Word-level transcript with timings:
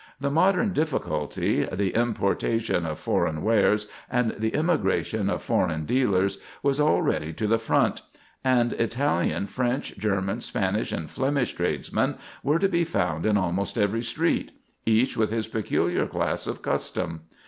The 0.19 0.31
modern 0.31 0.73
difficulty—the 0.73 1.95
importation 1.95 2.87
of 2.87 2.97
foreign 2.97 3.43
wares, 3.43 3.85
and 4.09 4.31
the 4.35 4.49
immigration 4.49 5.29
of 5.29 5.43
foreign 5.43 5.85
dealers—was 5.85 6.79
already 6.79 7.33
to 7.33 7.45
the 7.45 7.59
front; 7.59 8.01
and 8.43 8.73
Italian, 8.73 9.45
French, 9.45 9.95
German, 9.99 10.41
Spanish, 10.41 10.91
and 10.91 11.07
Flemish 11.07 11.53
tradesmen 11.53 12.15
were 12.41 12.57
to 12.57 12.67
be 12.67 12.83
found 12.83 13.27
in 13.27 13.37
almost 13.37 13.77
every 13.77 14.01
street—each 14.01 15.15
with 15.17 15.29
his 15.29 15.45
peculiar 15.47 16.07
class 16.07 16.47
of 16.47 16.63
custom. 16.63 17.21